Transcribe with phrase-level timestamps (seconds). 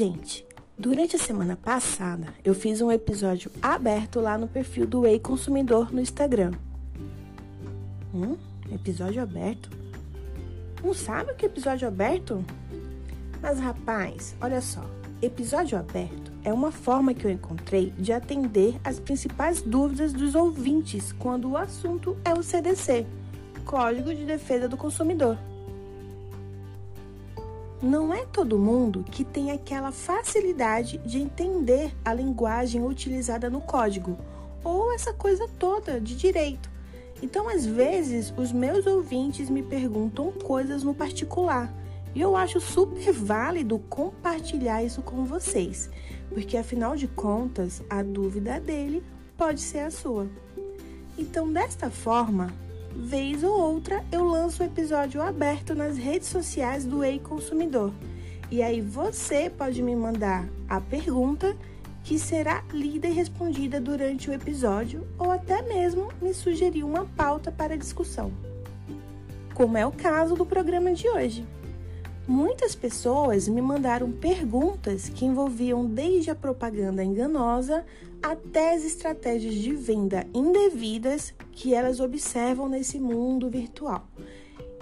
[0.00, 0.46] Gente,
[0.78, 5.92] durante a semana passada eu fiz um episódio aberto lá no perfil do Ei Consumidor
[5.92, 6.52] no Instagram.
[8.14, 8.34] Hum?
[8.72, 9.68] Episódio aberto?
[10.82, 12.42] Não sabe o que é episódio aberto?
[13.42, 14.82] Mas rapaz, olha só,
[15.20, 21.12] episódio aberto é uma forma que eu encontrei de atender as principais dúvidas dos ouvintes
[21.12, 23.04] quando o assunto é o CDC,
[23.66, 25.36] Código de Defesa do Consumidor.
[27.82, 34.18] Não é todo mundo que tem aquela facilidade de entender a linguagem utilizada no código
[34.62, 36.70] ou essa coisa toda de direito.
[37.22, 41.72] Então, às vezes, os meus ouvintes me perguntam coisas no particular
[42.14, 45.88] e eu acho super válido compartilhar isso com vocês,
[46.28, 49.02] porque afinal de contas, a dúvida dele
[49.38, 50.28] pode ser a sua.
[51.16, 52.52] Então, desta forma,
[52.94, 57.92] vez ou outra eu lanço o episódio aberto nas redes sociais do Ei Consumidor.
[58.50, 61.56] E aí você pode me mandar a pergunta
[62.02, 67.52] que será lida e respondida durante o episódio ou até mesmo me sugerir uma pauta
[67.52, 68.32] para discussão.
[69.54, 71.46] Como é o caso do programa de hoje.
[72.26, 77.84] Muitas pessoas me mandaram perguntas que envolviam desde a propaganda enganosa
[78.22, 84.06] até as estratégias de venda indevidas que elas observam nesse mundo virtual.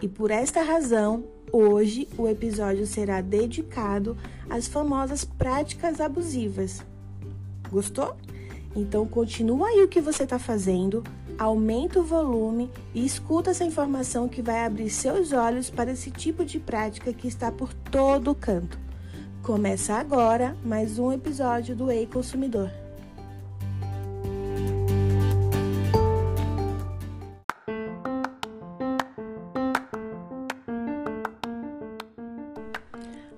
[0.03, 4.17] E por esta razão, hoje o episódio será dedicado
[4.51, 6.85] às famosas práticas abusivas.
[7.71, 8.17] Gostou?
[8.77, 11.03] Então continua aí o que você está fazendo,
[11.39, 16.45] aumenta o volume e escuta essa informação que vai abrir seus olhos para esse tipo
[16.45, 18.79] de prática que está por todo canto.
[19.43, 22.71] Começa agora mais um episódio do Ei Consumidor.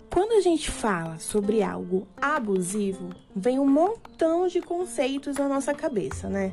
[0.09, 6.29] Quando a gente fala sobre algo abusivo, vem um montão de conceitos na nossa cabeça,
[6.29, 6.53] né?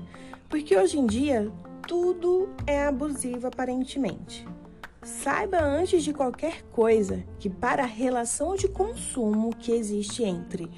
[0.50, 1.52] Porque hoje em dia
[1.86, 4.48] tudo é abusivo aparentemente.
[5.04, 10.70] Saiba antes de qualquer coisa que, para a relação de consumo que existe entre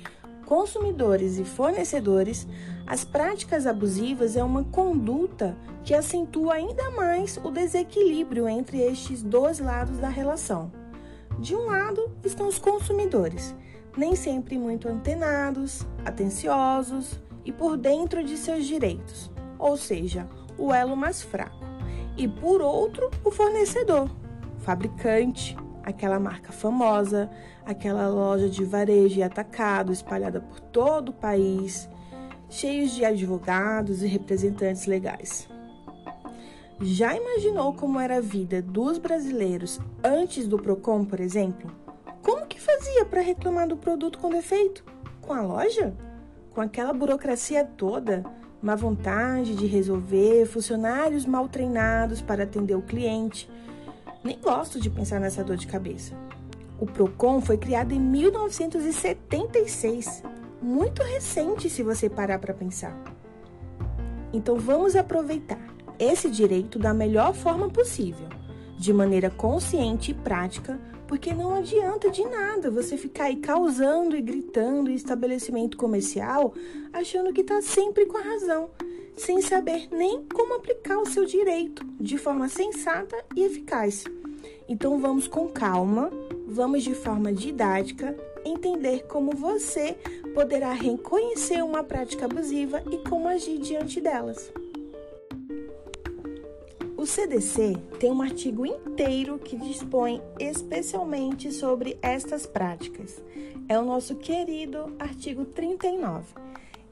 [0.45, 2.47] consumidores e fornecedores,
[2.87, 9.59] as práticas abusivas é uma conduta que acentua ainda mais o desequilíbrio entre estes dois
[9.59, 10.71] lados da relação.
[11.37, 13.55] De um lado estão os consumidores,
[13.95, 20.27] nem sempre muito antenados, atenciosos e por dentro de seus direitos ou seja,
[20.57, 21.59] o elo mais fraco.
[22.17, 24.09] E por outro, o fornecedor,
[24.59, 27.29] fabricante, aquela marca famosa,
[27.65, 31.87] aquela loja de varejo e atacado espalhada por todo o país,
[32.49, 35.47] cheios de advogados e representantes legais.
[36.81, 41.69] Já imaginou como era a vida dos brasileiros antes do Procon, por exemplo?
[42.23, 44.85] Como que fazia para reclamar do produto com defeito?
[45.21, 45.93] Com a loja?
[46.51, 48.23] Com aquela burocracia toda?
[48.61, 53.49] Má vontade de resolver, funcionários mal treinados para atender o cliente.
[54.23, 56.13] Nem gosto de pensar nessa dor de cabeça.
[56.79, 60.23] O Procon foi criado em 1976,
[60.61, 62.97] muito recente se você parar para pensar.
[64.31, 65.59] Então vamos aproveitar
[65.97, 68.27] esse direito da melhor forma possível,
[68.77, 74.21] de maneira consciente e prática, porque não adianta de nada você ficar aí causando e
[74.21, 76.53] gritando em estabelecimento comercial,
[76.93, 78.69] achando que está sempre com a razão,
[79.17, 84.03] sem saber nem como aplicar o seu direito de forma sensata e eficaz.
[84.67, 86.11] Então vamos com calma,
[86.47, 88.15] vamos de forma didática
[88.45, 89.97] entender como você
[90.35, 94.53] poderá reconhecer uma prática abusiva e como agir diante delas.
[96.99, 103.23] O CDC tem um artigo inteiro que dispõe especialmente sobre estas práticas.
[103.69, 106.25] É o nosso querido artigo 39.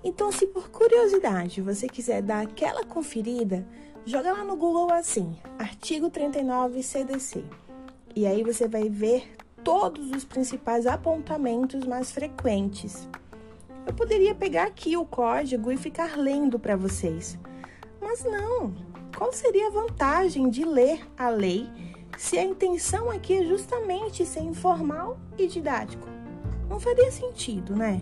[0.01, 3.67] Então, se por curiosidade você quiser dar aquela conferida,
[4.05, 7.43] joga lá no Google assim: artigo 39 CDC.
[8.15, 13.09] E aí você vai ver todos os principais apontamentos mais frequentes.
[13.85, 17.37] Eu poderia pegar aqui o código e ficar lendo para vocês,
[17.99, 18.73] mas não,
[19.17, 21.67] qual seria a vantagem de ler a lei
[22.19, 26.07] se a intenção aqui é justamente ser informal e didático?
[26.69, 27.99] Não faria sentido, né?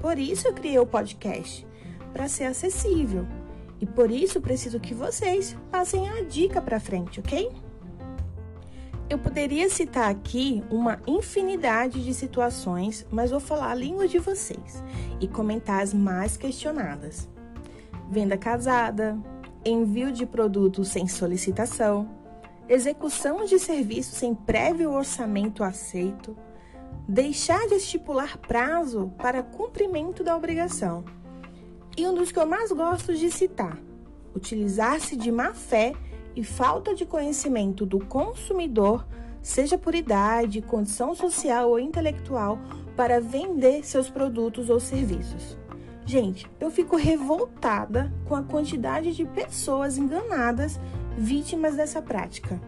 [0.00, 1.66] Por isso eu criei o podcast,
[2.12, 3.26] para ser acessível.
[3.80, 7.50] E por isso preciso que vocês passem a dica para frente, ok?
[9.10, 14.84] Eu poderia citar aqui uma infinidade de situações, mas vou falar a língua de vocês
[15.20, 17.28] e comentar as mais questionadas.
[18.08, 19.18] Venda casada,
[19.64, 22.08] envio de produtos sem solicitação,
[22.68, 26.36] execução de serviço sem prévio orçamento aceito,
[27.08, 31.04] deixar de estipular prazo para cumprimento da obrigação.
[31.96, 33.78] E um dos que eu mais gosto de citar,
[34.34, 35.92] utilizar-se de má fé
[36.34, 39.06] e falta de conhecimento do consumidor,
[39.42, 42.58] seja por idade, condição social ou intelectual,
[42.96, 45.58] para vender seus produtos ou serviços.
[46.04, 50.80] Gente, eu fico revoltada com a quantidade de pessoas enganadas
[51.16, 52.60] vítimas dessa prática.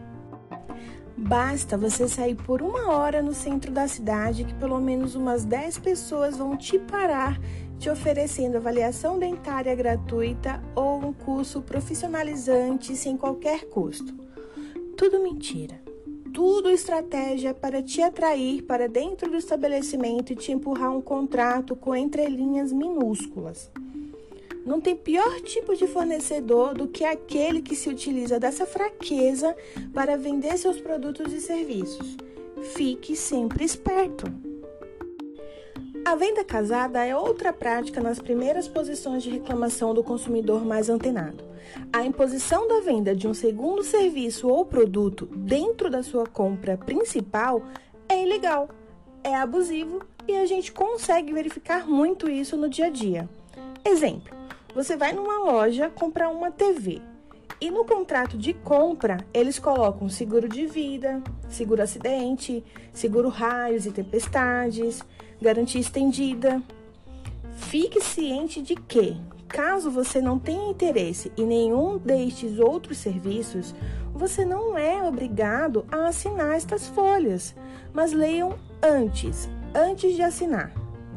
[1.16, 5.78] Basta você sair por uma hora no centro da cidade que pelo menos umas 10
[5.78, 7.38] pessoas vão te parar
[7.78, 14.14] te oferecendo avaliação dentária gratuita ou um curso profissionalizante sem qualquer custo.
[14.96, 15.83] Tudo mentira.
[16.34, 21.94] Tudo estratégia para te atrair para dentro do estabelecimento e te empurrar um contrato com
[21.94, 23.70] entrelinhas minúsculas.
[24.66, 29.54] Não tem pior tipo de fornecedor do que aquele que se utiliza dessa fraqueza
[29.92, 32.16] para vender seus produtos e serviços.
[32.74, 34.26] Fique sempre esperto.
[36.04, 41.42] A venda casada é outra prática nas primeiras posições de reclamação do consumidor mais antenado.
[41.90, 47.62] A imposição da venda de um segundo serviço ou produto dentro da sua compra principal
[48.06, 48.68] é ilegal,
[49.24, 53.26] é abusivo e a gente consegue verificar muito isso no dia a dia.
[53.82, 54.36] Exemplo:
[54.74, 57.00] você vai numa loja comprar uma TV
[57.58, 62.62] e no contrato de compra eles colocam seguro de vida, seguro acidente,
[62.92, 65.02] seguro raios e tempestades
[65.44, 66.62] garantia estendida.
[67.54, 69.14] Fique ciente de que,
[69.46, 73.74] caso você não tenha interesse em nenhum destes outros serviços,
[74.14, 77.54] você não é obrigado a assinar estas folhas,
[77.92, 80.72] mas leiam antes, antes de assinar.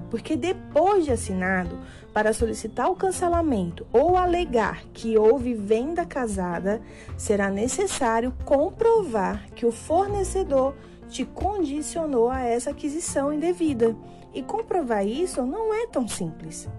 [0.09, 1.79] Porque depois de assinado,
[2.13, 6.81] para solicitar o cancelamento ou alegar que houve venda casada,
[7.17, 10.73] será necessário comprovar que o fornecedor
[11.09, 13.95] te condicionou a essa aquisição indevida.
[14.33, 16.69] E comprovar isso não é tão simples.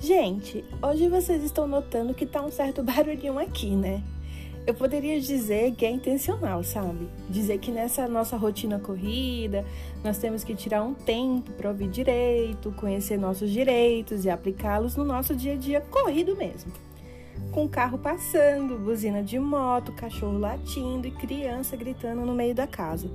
[0.00, 4.02] Gente, hoje vocês estão notando que tá um certo barulhinho aqui, né?
[4.66, 7.08] Eu poderia dizer que é intencional, sabe?
[7.30, 9.64] Dizer que nessa nossa rotina corrida,
[10.02, 15.04] nós temos que tirar um tempo para ouvir direito, conhecer nossos direitos e aplicá-los no
[15.04, 16.72] nosso dia a dia corrido mesmo.
[17.52, 23.08] Com carro passando, buzina de moto, cachorro latindo e criança gritando no meio da casa.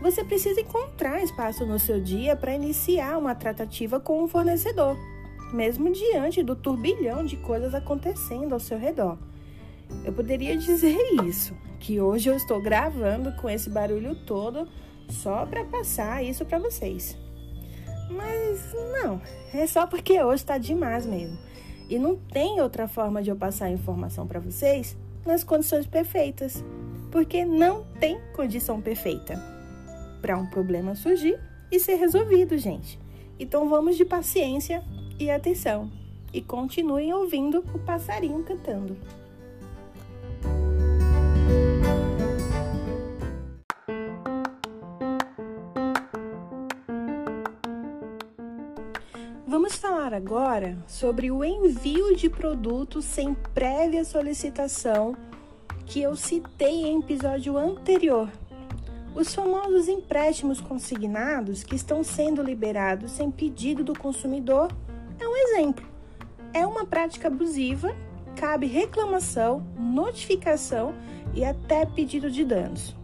[0.00, 4.96] Você precisa encontrar espaço no seu dia para iniciar uma tratativa com um fornecedor,
[5.52, 9.18] mesmo diante do turbilhão de coisas acontecendo ao seu redor.
[10.04, 14.68] Eu poderia dizer isso, que hoje eu estou gravando com esse barulho todo
[15.08, 17.16] só para passar isso para vocês.
[18.10, 19.20] Mas não,
[19.52, 21.38] é só porque hoje está demais mesmo.
[21.88, 26.64] E não tem outra forma de eu passar a informação para vocês nas condições perfeitas,
[27.10, 29.40] porque não tem condição perfeita
[30.20, 31.38] para um problema surgir
[31.70, 32.98] e ser resolvido, gente.
[33.38, 34.82] Então vamos de paciência
[35.18, 35.90] e atenção
[36.32, 38.96] e continuem ouvindo o passarinho cantando.
[50.26, 55.16] Agora sobre o envio de produtos sem prévia solicitação
[55.86, 58.28] que eu citei em episódio anterior.
[59.14, 64.68] Os famosos empréstimos consignados que estão sendo liberados sem pedido do consumidor
[65.20, 65.86] é um exemplo.
[66.52, 67.94] É uma prática abusiva,
[68.34, 70.92] cabe reclamação, notificação
[71.34, 72.96] e até pedido de danos.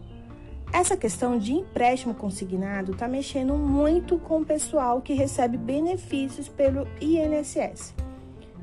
[0.73, 6.87] Essa questão de empréstimo consignado está mexendo muito com o pessoal que recebe benefícios pelo
[6.99, 7.93] INSS.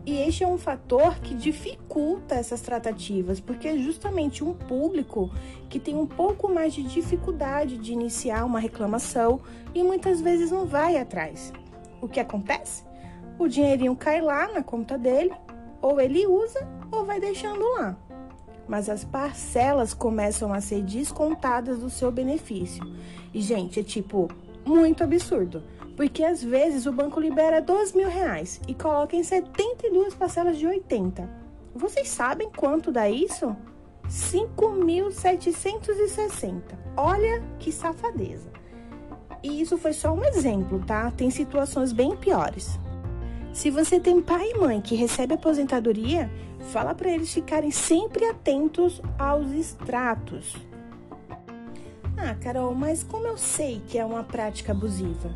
[0.05, 5.31] E este é um fator que dificulta essas tratativas, porque é justamente um público
[5.69, 9.41] que tem um pouco mais de dificuldade de iniciar uma reclamação
[9.73, 11.53] e muitas vezes não vai atrás.
[12.03, 12.83] O que acontece?
[13.39, 15.33] O dinheirinho cai lá na conta dele,
[15.81, 17.97] ou ele usa ou vai deixando lá
[18.71, 22.85] mas as parcelas começam a ser descontadas do seu benefício.
[23.35, 24.29] E, gente, é tipo
[24.65, 25.65] muito absurdo.
[25.97, 30.69] Porque às vezes o banco libera 12 mil reais e coloca em 72 parcelas de
[30.69, 31.29] 80.
[31.75, 33.57] Vocês sabem quanto dá isso?
[34.09, 36.63] 5.760.
[36.97, 38.53] Olha que safadeza.
[39.43, 41.11] E isso foi só um exemplo, tá?
[41.11, 42.79] Tem situações bem piores.
[43.53, 49.01] Se você tem pai e mãe que recebe aposentadoria, fala para eles ficarem sempre atentos
[49.19, 50.55] aos extratos.
[52.17, 55.31] Ah, Carol, mas como eu sei que é uma prática abusiva?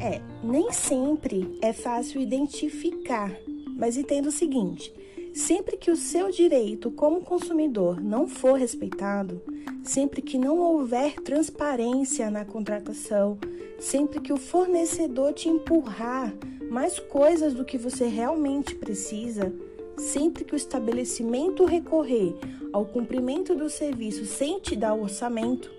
[0.00, 3.32] É, nem sempre é fácil identificar,
[3.76, 4.94] mas entenda o seguinte:
[5.34, 9.42] sempre que o seu direito como consumidor não for respeitado,
[9.82, 13.38] sempre que não houver transparência na contratação,
[13.80, 16.32] sempre que o fornecedor te empurrar
[16.70, 19.52] mais coisas do que você realmente precisa,
[19.98, 22.34] sempre que o estabelecimento recorrer
[22.72, 25.70] ao cumprimento do serviço sem te dar o orçamento,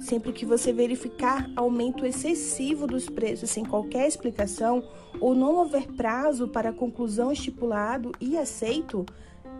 [0.00, 4.82] sempre que você verificar aumento excessivo dos preços sem qualquer explicação
[5.20, 9.04] ou não houver prazo para conclusão estipulado e aceito,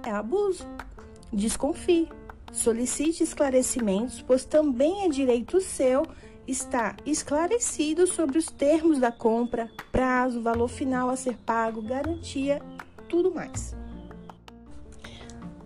[0.05, 0.67] é abuso.
[1.33, 2.09] Desconfie.
[2.53, 6.03] Solicite esclarecimentos, pois também é direito seu
[6.49, 12.61] estar esclarecido sobre os termos da compra, prazo, valor final a ser pago, garantia,
[13.09, 13.80] tudo mais.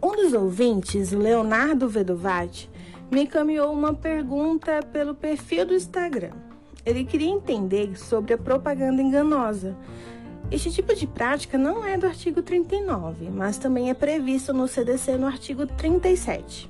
[0.04, 2.68] Um dos ouvintes, Leonardo Vedovati,
[3.10, 6.32] me encaminhou uma pergunta pelo perfil do Instagram.
[6.84, 9.74] Ele queria entender sobre a propaganda enganosa.
[10.50, 15.16] Este tipo de prática não é do artigo 39, mas também é previsto no CDC
[15.16, 16.68] no artigo 37.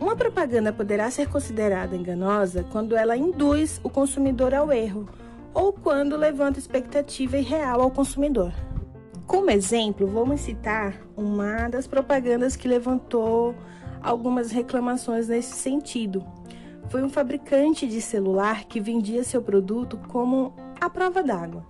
[0.00, 5.08] Uma propaganda poderá ser considerada enganosa quando ela induz o consumidor ao erro
[5.54, 8.52] ou quando levanta expectativa irreal ao consumidor.
[9.32, 13.54] Como exemplo, vamos citar uma das propagandas que levantou
[14.02, 16.22] algumas reclamações nesse sentido.
[16.90, 21.66] Foi um fabricante de celular que vendia seu produto como a prova d'água.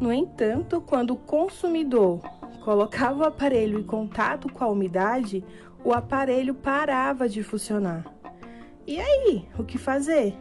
[0.00, 2.20] No entanto, quando o consumidor
[2.64, 5.44] colocava o aparelho em contato com a umidade,
[5.84, 8.06] o aparelho parava de funcionar.
[8.86, 10.34] E aí, o que fazer?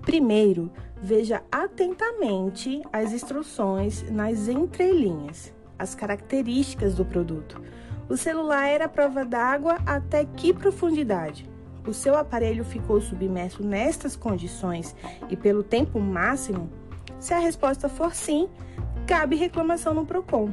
[0.00, 7.60] Primeiro, veja atentamente as instruções nas entrelinhas, as características do produto.
[8.08, 11.48] O celular era prova d'água até que profundidade?
[11.86, 14.94] O seu aparelho ficou submerso nestas condições
[15.28, 16.70] e pelo tempo máximo?
[17.18, 18.48] Se a resposta for sim,
[19.06, 20.50] cabe reclamação no Procon.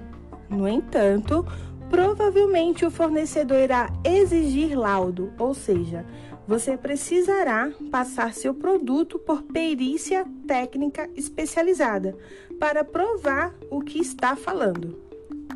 [0.49, 1.45] No entanto,
[1.89, 6.05] provavelmente o fornecedor irá exigir laudo, ou seja,
[6.47, 12.17] você precisará passar seu produto por perícia técnica especializada
[12.59, 14.99] para provar o que está falando,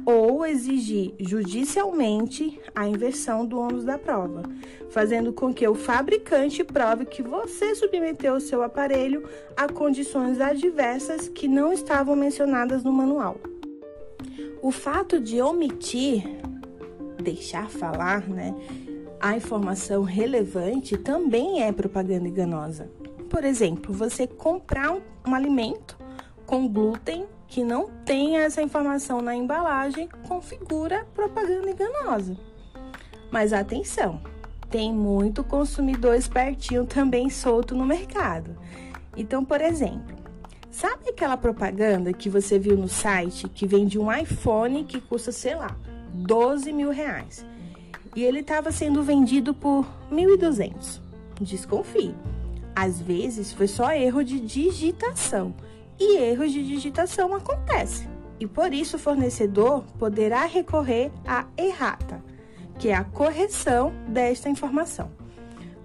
[0.06, 4.44] ou exigir judicialmente a inversão do ônus da prova,
[4.90, 11.28] fazendo com que o fabricante prove que você submeteu o seu aparelho a condições adversas
[11.28, 13.38] que não estavam mencionadas no manual.
[14.62, 16.24] O fato de omitir,
[17.22, 18.54] deixar falar, né,
[19.20, 22.90] a informação relevante também é propaganda enganosa.
[23.30, 25.98] Por exemplo, você comprar um, um alimento
[26.46, 32.38] com glúten que não tem essa informação na embalagem configura propaganda enganosa.
[33.32, 34.22] Mas atenção,
[34.70, 38.58] tem muito consumidor espertinho também solto no mercado.
[39.16, 40.16] Então, por exemplo,
[40.75, 45.56] Sabe aquela propaganda que você viu no site que vende um iPhone que custa, sei
[45.56, 45.74] lá,
[46.14, 47.46] 12 mil reais?
[48.14, 51.00] E ele estava sendo vendido por 1.200.
[51.40, 52.14] Desconfie.
[52.75, 55.56] Às vezes foi só erro de digitação.
[56.00, 58.08] E erros de digitação acontecem.
[58.40, 62.22] E por isso o fornecedor poderá recorrer à errata,
[62.78, 65.10] que é a correção desta informação.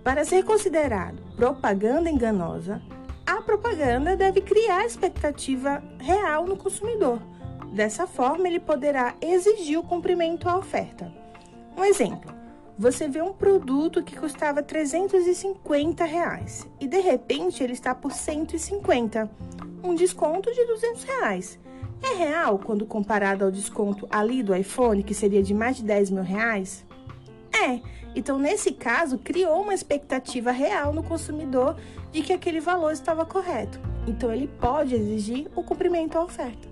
[0.02, 2.83] Para ser considerado propaganda enganosa,
[3.26, 7.21] a propaganda deve criar expectativa real no consumidor.
[7.73, 11.12] Dessa forma, ele poderá exigir o cumprimento à oferta.
[11.76, 12.39] Um exemplo:
[12.80, 19.30] você vê um produto que custava 350 reais e de repente ele está por 150,
[19.84, 21.58] um desconto de 200 reais.
[22.02, 26.08] É real quando comparado ao desconto ali do iPhone, que seria de mais de 10
[26.08, 26.87] mil reais?
[27.52, 27.80] É.
[28.16, 31.76] Então, nesse caso, criou uma expectativa real no consumidor
[32.10, 33.78] de que aquele valor estava correto.
[34.06, 36.70] Então, ele pode exigir o cumprimento à oferta.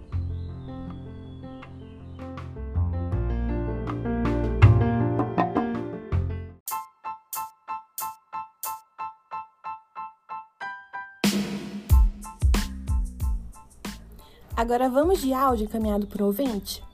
[14.69, 16.85] Agora vamos de áudio encaminhado por ouvinte?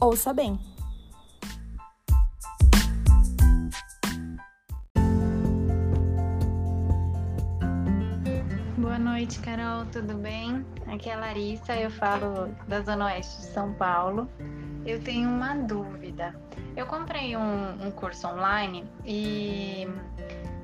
[0.00, 0.58] Ouça bem.
[8.98, 10.64] noite, Carol, tudo bem?
[10.86, 14.26] Aqui é a Larissa, eu falo da Zona Oeste de São Paulo.
[14.86, 16.34] Eu tenho uma dúvida.
[16.76, 19.86] Eu comprei um, um curso online e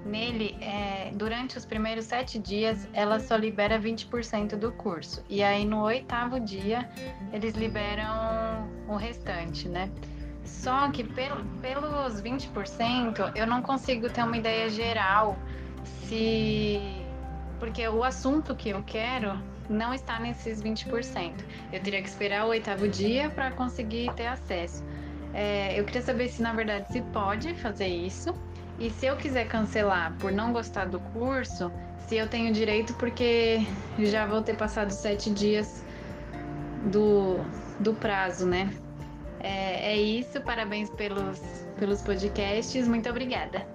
[0.05, 5.23] nele, é, durante os primeiros sete dias, ela só libera 20% do curso.
[5.29, 6.89] E aí, no oitavo dia,
[7.33, 9.91] eles liberam o restante, né?
[10.45, 15.37] Só que pelo, pelos 20%, eu não consigo ter uma ideia geral
[15.85, 17.01] se
[17.59, 19.39] porque o assunto que eu quero
[19.69, 21.33] não está nesses 20%.
[21.73, 24.83] Eu teria que esperar o oitavo dia para conseguir ter acesso.
[25.33, 28.35] É, eu queria saber se na verdade se pode fazer isso
[28.81, 31.71] e se eu quiser cancelar por não gostar do curso,
[32.09, 33.59] se eu tenho direito porque
[33.99, 35.85] já vou ter passado sete dias
[36.91, 37.37] do,
[37.79, 38.73] do prazo, né?
[39.39, 41.39] É, é isso, parabéns pelos,
[41.79, 43.67] pelos podcasts, muito obrigada.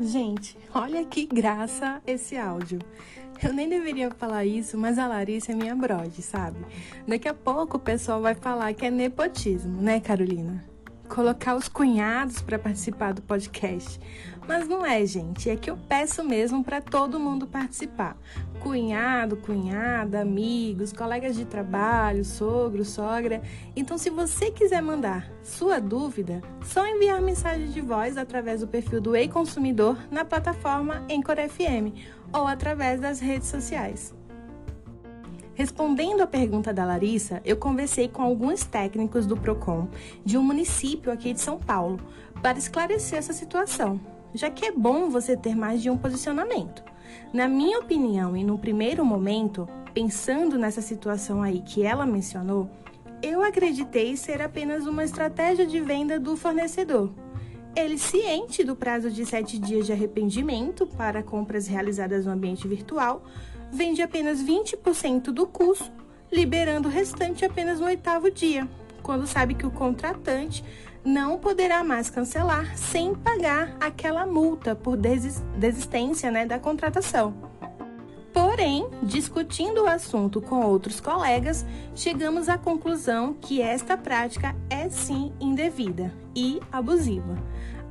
[0.00, 2.78] Gente, olha que graça esse áudio.
[3.42, 6.58] Eu nem deveria falar isso, mas a Larissa é minha brode, sabe?
[7.06, 10.69] Daqui a pouco o pessoal vai falar que é nepotismo, né, Carolina?
[11.10, 14.00] Colocar os cunhados para participar do podcast.
[14.46, 18.16] Mas não é, gente, é que eu peço mesmo para todo mundo participar.
[18.60, 23.42] Cunhado, cunhada, amigos, colegas de trabalho, sogro, sogra.
[23.76, 29.00] Então, se você quiser mandar sua dúvida, só enviar mensagem de voz através do perfil
[29.00, 31.94] do Ei Consumidor na plataforma Encore FM
[32.32, 34.19] ou através das redes sociais.
[35.54, 39.88] Respondendo à pergunta da Larissa, eu conversei com alguns técnicos do Procon
[40.24, 42.00] de um município aqui de São Paulo
[42.42, 44.00] para esclarecer essa situação,
[44.32, 46.82] já que é bom você ter mais de um posicionamento.
[47.32, 52.70] Na minha opinião e no primeiro momento, pensando nessa situação aí que ela mencionou,
[53.22, 57.10] eu acreditei ser apenas uma estratégia de venda do fornecedor.
[57.76, 63.22] Ele ciente do prazo de sete dias de arrependimento para compras realizadas no ambiente virtual,
[63.72, 65.90] vende apenas 20% do custo,
[66.30, 68.68] liberando o restante apenas no oitavo dia,
[69.02, 70.64] quando sabe que o contratante
[71.04, 77.34] não poderá mais cancelar sem pagar aquela multa por desistência né, da contratação.
[78.32, 85.32] Porém, discutindo o assunto com outros colegas, chegamos à conclusão que esta prática é sim
[85.40, 87.36] indevida e abusiva.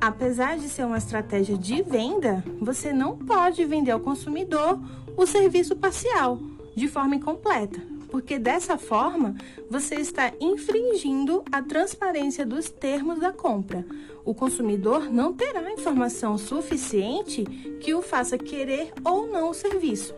[0.00, 4.80] Apesar de ser uma estratégia de venda, você não pode vender ao consumidor
[5.14, 6.38] o serviço parcial,
[6.74, 7.78] de forma incompleta,
[8.10, 9.36] porque dessa forma
[9.68, 13.84] você está infringindo a transparência dos termos da compra.
[14.24, 17.44] O consumidor não terá informação suficiente
[17.80, 20.14] que o faça querer ou não o serviço.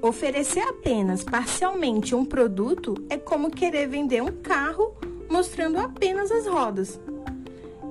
[0.00, 4.94] Oferecer apenas parcialmente um produto é como querer vender um carro
[5.28, 6.98] mostrando apenas as rodas.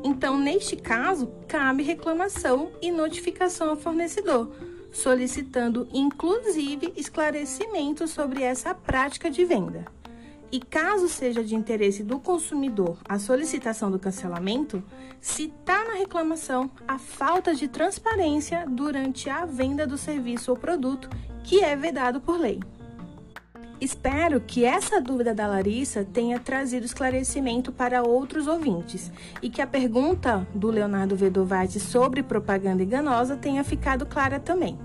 [0.05, 4.51] Então, neste caso, cabe reclamação e notificação ao fornecedor
[4.95, 9.85] solicitando inclusive esclarecimentos sobre essa prática de venda.
[10.51, 14.81] E caso seja de interesse do consumidor a solicitação do cancelamento,
[15.19, 21.09] citar na reclamação a falta de transparência durante a venda do serviço ou produto
[21.43, 22.61] que é vedado por lei.
[23.85, 29.11] Espero que essa dúvida da Larissa tenha trazido esclarecimento para outros ouvintes
[29.43, 34.75] e que a pergunta do Leonardo Vedovati sobre propaganda enganosa tenha ficado clara também.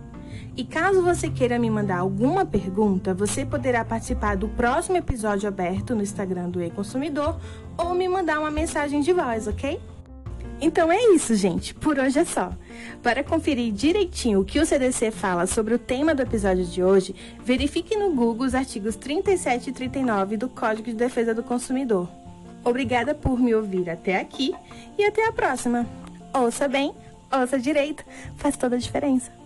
[0.55, 5.95] E caso você queira me mandar alguma pergunta, você poderá participar do próximo episódio aberto
[5.95, 7.41] no Instagram do E-Consumidor
[7.79, 9.81] ou me mandar uma mensagem de voz, ok?
[10.61, 11.75] Então é isso, gente.
[11.75, 12.53] Por hoje é só.
[13.03, 17.15] Para conferir direitinho o que o CDC fala sobre o tema do episódio de hoje,
[17.43, 22.09] verifique no Google os artigos 37 e 39 do Código de Defesa do Consumidor.
[22.63, 24.55] Obrigada por me ouvir até aqui
[24.99, 25.87] e até a próxima.
[26.35, 26.93] Ouça bem,
[27.33, 28.05] ouça direito,
[28.37, 29.40] faz toda a diferença.